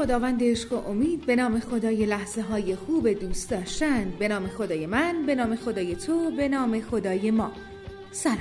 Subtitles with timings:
[0.00, 4.12] خداوند عشق و امید به نام خدای لحظه های خوب دوست داشتن.
[4.18, 7.52] به نام خدای من به نام خدای تو به نام خدای ما.
[8.10, 8.38] سلام.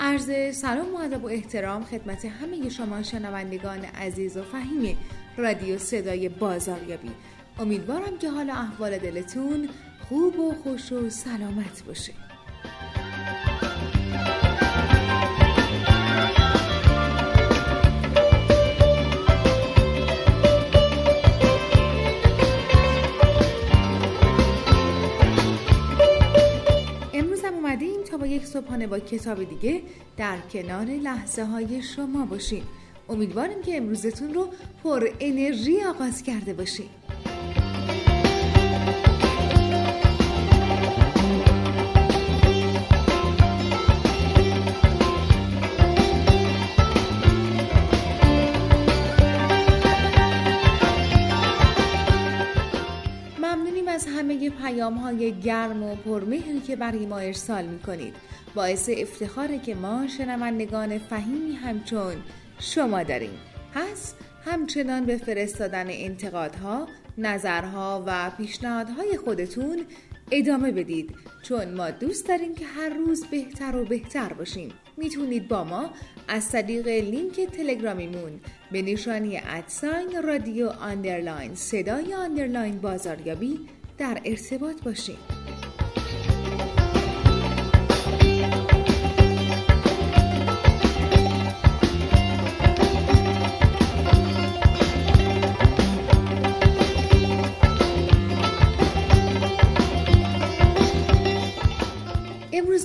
[0.00, 4.98] عرض سلام و ادب و احترام خدمت همه شما شنوندگان عزیز و فهیم
[5.36, 7.10] رادیو صدای بازاریابی.
[7.58, 9.68] امیدوارم که حال احوال دلتون
[10.10, 12.12] خوب و خوش و سلامت باشه.
[28.26, 29.82] یک صبحانه با کتاب دیگه
[30.16, 32.62] در کنار لحظه های شما باشیم.
[33.08, 34.48] امیدواریم که امروزتون رو
[34.84, 36.90] پر انرژی آغاز کرده باشیم
[54.62, 58.14] پیام های گرم و پرمهری که برای ما ارسال می کنید.
[58.54, 62.14] باعث افتخاره که ما شنوندگان فهیمی همچون
[62.58, 63.38] شما داریم.
[63.74, 66.88] پس همچنان به فرستادن انتقادها،
[67.18, 69.84] نظرها و پیشنهادهای خودتون
[70.30, 75.64] ادامه بدید چون ما دوست داریم که هر روز بهتر و بهتر باشیم می‌تونید با
[75.64, 75.90] ما
[76.28, 78.40] از طریق لینک تلگرامیمون
[78.72, 83.60] به نشانی at sign رادیو underline صدای underline بازاریابی
[84.00, 85.18] در ارتباط باشیم.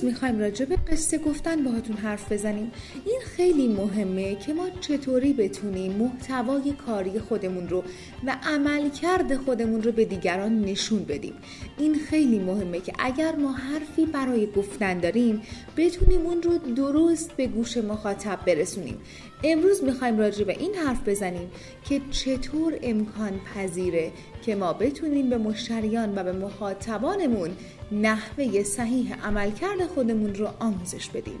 [0.06, 2.72] می‌خوایم راجع به قصه گفتن باهاتون حرف بزنیم.
[3.06, 7.84] این خیلی مهمه که ما چطوری بتونیم محتوای کاری خودمون رو
[8.26, 11.34] و عملکرد خودمون رو به دیگران نشون بدیم.
[11.78, 15.42] این خیلی مهمه که اگر ما حرفی برای گفتن داریم
[15.76, 18.98] بتونیم اون رو درست به گوش مخاطب برسونیم.
[19.44, 21.50] امروز می‌خوایم راجع به این حرف بزنیم
[21.88, 24.10] که چطور امکان پذیره
[24.46, 27.50] که ما بتونیم به مشتریان و به مخاطبانمون
[27.92, 31.38] نحوه صحیح عملکرد خودمون رو آموزش بدیم.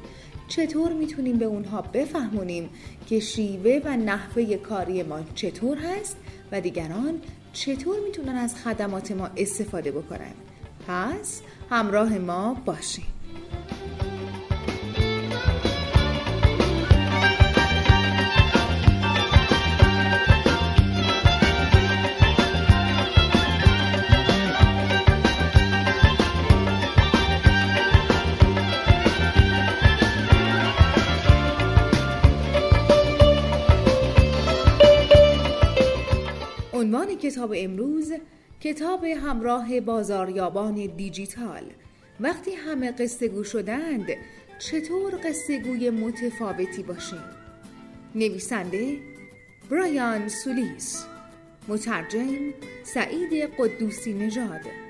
[0.48, 2.70] چطور می‌تونیم به اونها بفهمونیم
[3.06, 6.16] که شیوه و نحوه کاری ما چطور هست
[6.52, 7.20] و دیگران
[7.52, 10.34] چطور می‌تونن از خدمات ما استفاده بکنن؟
[10.88, 13.04] پس همراه ما باشین
[36.76, 38.12] عنوان کتاب امروز
[38.60, 41.62] کتاب همراه بازاریابان دیجیتال.
[42.20, 44.06] وقتی همه قصه گو شدند
[44.58, 47.24] چطور قصه گوی متفاوتی باشیم؟
[48.14, 48.96] نویسنده
[49.70, 51.04] برایان سولیس.
[51.68, 52.54] مترجم
[52.84, 54.85] سعید قدوسی نژاد.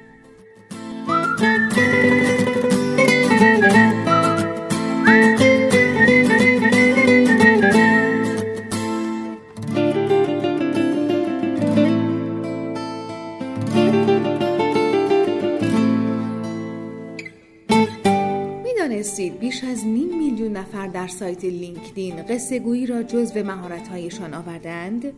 [21.07, 25.13] در سایت لینکدین قصه گویی را جزو مهارت‌هایشان آوردند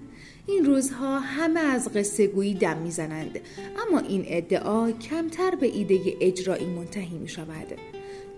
[0.46, 3.40] این روزها همه از قصه گویی دم می‌زنند
[3.88, 7.66] اما این ادعا کمتر به ایده اجرایی منتهی می شود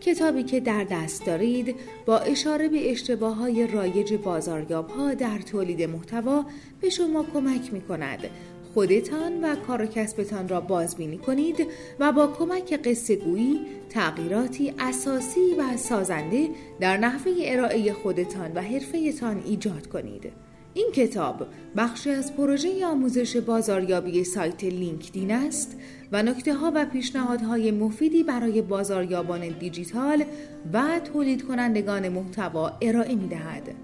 [0.01, 1.77] کتابی که در دست دارید
[2.07, 6.45] با اشاره به اشتباه های رایج بازاریاب ها در تولید محتوا
[6.81, 8.31] به شما کمک می کند
[8.75, 11.67] خودتان و کار و کسبتان را بازبینی کنید
[12.01, 16.49] و با کمک قصه گویی تغییراتی اساسی و سازنده
[16.81, 20.33] در نحوه ارائه خودتان و حرفهتان ایجاد کنید.
[20.75, 21.47] این کتاب
[21.77, 25.77] بخشی از پروژه آموزش بازاریابی سایت لینکدین است
[26.13, 30.25] و نکته ها و پیشنهادهای مفیدی برای بازاریابان دیجیتال
[30.73, 33.75] و تولید کنندگان محتوا ارائه می دهد.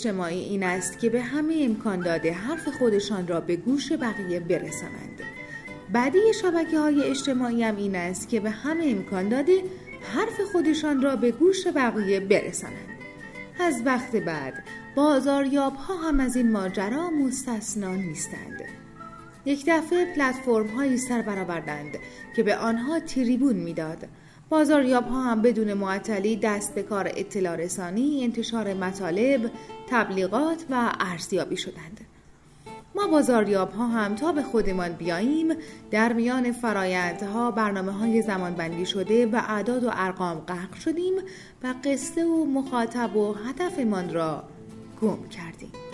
[0.00, 5.20] اجتماعی این است که به همه امکان داده حرف خودشان را به گوش بقیه برسانند.
[5.94, 9.62] بدی شبکه های اجتماعی هم این است که به همه امکان داده
[10.14, 12.98] حرف خودشان را به گوش بقیه برسانند.
[13.60, 14.64] از وقت بعد
[14.94, 18.62] بازاریاب ها هم از این ماجرا مستثنا نیستند.
[19.44, 21.98] یک دفعه پلتفرم هایی سر برآوردند
[22.36, 24.08] که به آنها تریبون می‌داد
[24.50, 29.50] بازاریاب ها هم بدون معطلی دست به کار اطلاع رسانی، انتشار مطالب،
[29.90, 32.00] تبلیغات و ارزیابی شدند.
[32.94, 35.48] ما بازاریاب ها هم تا به خودمان بیاییم
[35.90, 41.14] در میان فرایندها برنامه های زمان بندی شده و اعداد و ارقام غرق شدیم
[41.62, 44.44] و قصه و مخاطب و هدفمان را
[45.02, 45.89] گم کردیم.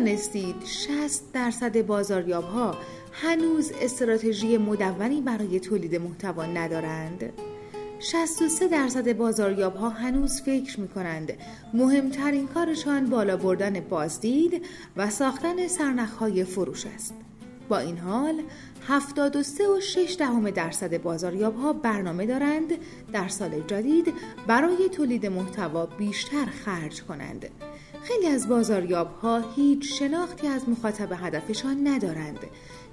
[0.00, 2.76] می‌دانستید 60 درصد بازاریاب ها
[3.12, 7.32] هنوز استراتژی مدونی برای تولید محتوا ندارند.
[7.98, 11.32] 63 درصد بازاریاب ها هنوز فکر می کنند
[11.74, 14.66] مهمترین کارشان بالا بردن بازدید
[14.96, 17.14] و ساختن سرنخ های فروش است.
[17.68, 18.42] با این حال
[18.88, 22.72] 73 و 6 دهم درصد بازاریاب ها برنامه دارند
[23.12, 24.14] در سال جدید
[24.46, 27.48] برای تولید محتوا بیشتر خرج کنند.
[28.02, 32.38] خیلی از بازاریاب ها هیچ شناختی از مخاطب هدفشان ندارند.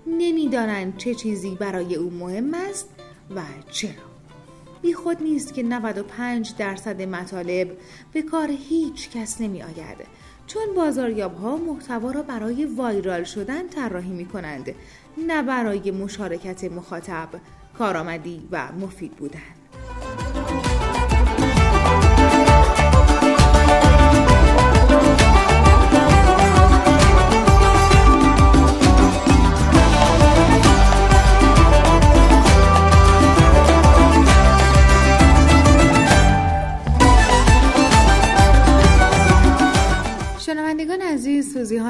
[0.08, 2.90] نمی‌دانند چه چیزی برای او مهم است
[3.36, 3.42] و
[3.72, 4.10] چرا.
[4.82, 7.78] بی خود نیست که 95 درصد مطالب
[8.14, 9.98] به کار هیچ کس نمی آید
[10.48, 14.76] چون بازاریاب ها محتوا را برای وایرال شدن طراحی می کنند
[15.28, 17.30] نه برای مشارکت مخاطب
[17.78, 19.69] کارآمدی و مفید بودن.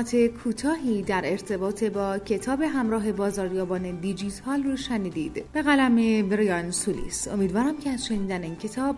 [0.03, 5.51] توضیحات کوتاهی در ارتباط با کتاب همراه بازاریابان دیجیتال رو شنیدید.
[5.53, 7.27] به قلم بریان سولیس.
[7.27, 8.95] امیدوارم که از شنیدن این کتاب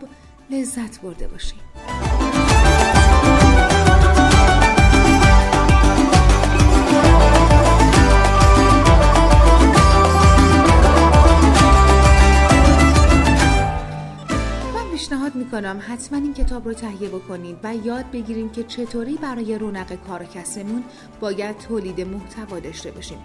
[0.49, 2.10] لذت برده باشید.
[15.51, 15.81] می‌کنم.
[15.87, 20.83] حتما این کتاب رو تهیه بکنید و یاد بگیریم که چطوری برای رونق کار کسمون
[21.19, 23.17] باید تولید محتوا داشته باشیم.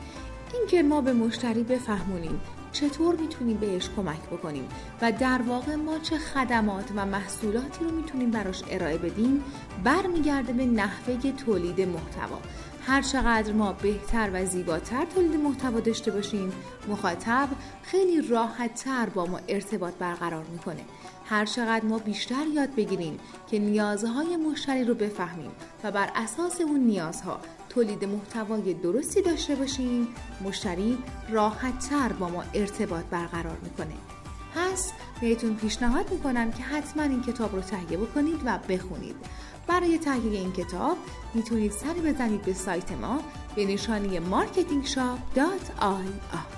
[0.55, 2.41] اینکه ما به مشتری بفهمونیم.
[2.81, 4.69] چطور می‌تونیم بهش کمک بکنیم
[5.03, 9.45] و در واقع ما چه خدمات و محصولاتی رو می‌تونیم براش ارائه بدیم
[9.85, 12.39] برمیگرده به نحوه تولید محتوا.
[12.87, 16.53] هر چقدر ما بهتر و زیباتر تولید محتوا داشته باشیم
[16.89, 17.49] مخاطب
[17.83, 20.85] خیلی راحتتر با ما ارتباط برقرار می‌کنه.
[21.25, 23.19] هر چقدر ما بیشتر یاد بگیریم
[23.51, 25.51] که نیازهای مشتری رو بفهمیم
[25.85, 27.41] و بر اساس اون نیازها
[27.77, 30.09] تولید محتوای درستی داشته باشیم
[30.45, 30.99] مشتری
[31.31, 33.95] راحتتر با ما ارتباط برقرار می‌کنه.
[34.55, 39.17] پس بهتون پیشنهاد می‌کنم که حتما این کتاب رو تهیه بکنید و بخونید.
[39.67, 40.97] برای تهیه این کتاب
[41.35, 43.21] می‌تونید سری بزنید به سایت ما
[43.57, 46.56] به نشانی marketingshop.ir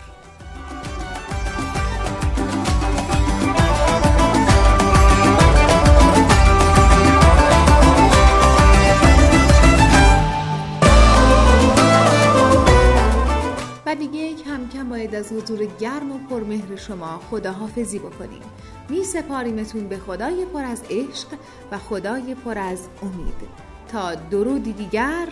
[14.88, 18.42] باید از حضور گرم و پرمهر شما خداحافظی بکنیم.
[18.88, 21.28] می سپاریمتون به خدای پر از عشق
[21.72, 23.68] و خدای پر از امید.
[23.92, 25.28] تا درودی دیگر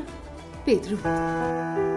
[0.66, 1.96] بدرود.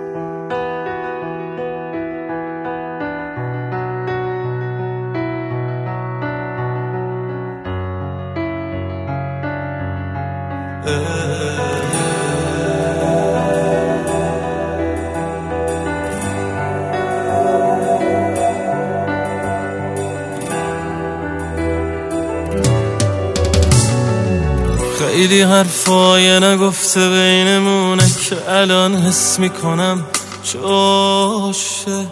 [25.29, 30.05] خیلی حرفای نگفته بینمونه که الان حس می‌کنم
[30.43, 32.07] جاشه.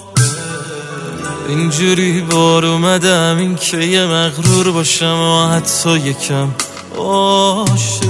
[1.49, 6.49] اینجوری بار اومدم این که یه مغرور باشم و حتی یکم
[6.97, 8.09] عاشق.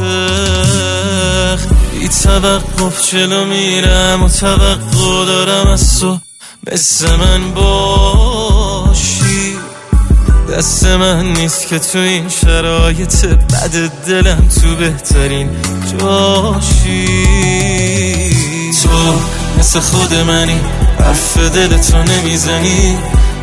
[1.91, 6.19] بی توقف جلو میرم و توقع دارم از تو.
[6.71, 8.16] مثل من باشی
[10.57, 15.49] دست من نیست که تو این شرایط بد دلم تو بهترین
[15.99, 17.05] جاشی.
[18.83, 18.89] تو
[19.59, 20.59] مثل خود منی
[20.99, 22.97] حرف دلتو نمی‌زنی.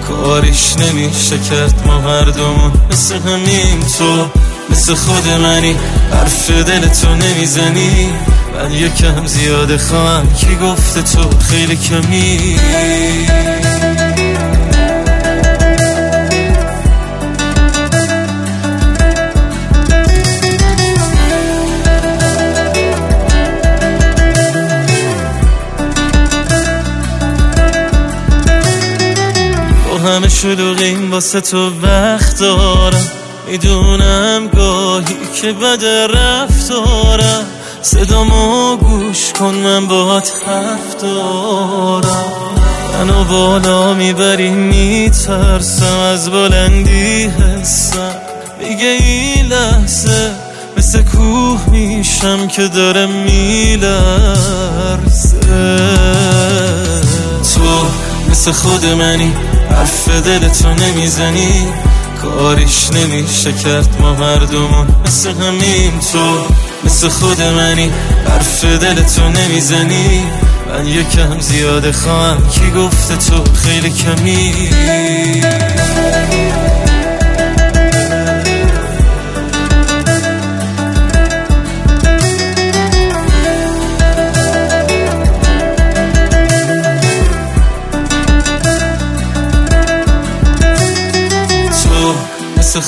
[0.08, 3.80] کاریش نمیشه کرد ما دومون مثل همین.
[3.98, 4.26] تو
[4.70, 5.76] مثل خود منی
[6.12, 8.10] حرف دلتو نمی‌زنی.
[8.54, 12.56] من یکم زیاده خواهم کی گفته تو خیلی کمی.
[31.14, 33.06] واسه تو وقت دارم.
[33.50, 35.84] می‌دونم گاهی که بد
[36.16, 37.46] رفتارم.
[37.82, 42.24] صدامو گوش کن من باهات حرف دارم.
[42.92, 45.98] منو بالا می‌بری میترسم.
[46.12, 48.12] از بلندی حسم.
[48.60, 50.30] میگه این لحظه
[50.76, 54.18] مثل کوه میشم که داره میلرزه.
[57.54, 57.86] تو
[58.30, 59.53] مثل خود منی.
[59.76, 61.66] حرف دلتو نمی‌زنی
[62.22, 66.38] کاریش نمیشه کرد ما هر دومون مثل همین تو
[66.84, 67.90] مثل خود منی.
[68.28, 70.22] حرف دلتو نمی‌زنی
[70.68, 72.48] من یکم زیاده خواهم.
[72.48, 74.54] کی گفته تو خیلی کمی؟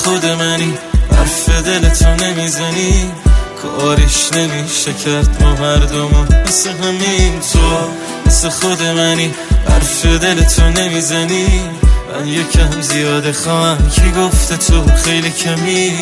[0.04, 0.78] خود منی.
[1.10, 3.10] حرف دلتو نمی‌زنی.
[3.62, 7.88] کاریش نمیشه کرد ما هر دومون مثل همین تو
[8.26, 9.34] مثل خود منی.
[9.68, 11.46] حرف دلتو نمی‌زنی.
[12.12, 13.90] من یکم زیاده خواهم.
[13.90, 15.92] کی گفته تو خیلی کمی؟